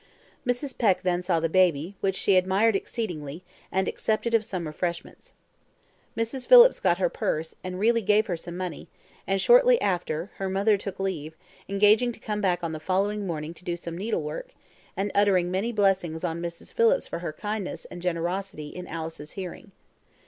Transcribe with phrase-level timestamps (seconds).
[0.47, 0.75] Mrs.
[0.75, 5.33] Peck then saw the baby, which she admired exceedingly, and accepted of some refreshments.
[6.17, 6.47] Mrs.
[6.47, 8.87] Phillips got her purse, and really gave her some money;
[9.27, 11.35] and shortly after, her mother took leave,
[11.69, 14.55] engaging to come back on the following morning to do some needlework,
[14.97, 16.73] and uttering many blessings on Mrs.
[16.73, 19.71] Phillips for her kindness and generosity in Alice's hearing.